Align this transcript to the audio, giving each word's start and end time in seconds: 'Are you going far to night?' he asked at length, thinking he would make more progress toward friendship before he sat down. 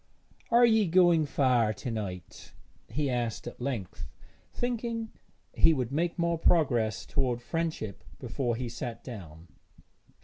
'Are 0.49 0.65
you 0.65 0.87
going 0.87 1.27
far 1.27 1.73
to 1.73 1.91
night?' 1.91 2.55
he 2.89 3.07
asked 3.07 3.45
at 3.45 3.61
length, 3.61 4.07
thinking 4.51 5.11
he 5.53 5.75
would 5.75 5.91
make 5.91 6.17
more 6.17 6.39
progress 6.39 7.05
toward 7.05 7.39
friendship 7.39 8.03
before 8.17 8.55
he 8.55 8.67
sat 8.67 9.03
down. 9.03 9.47